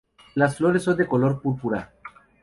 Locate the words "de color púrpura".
0.97-1.93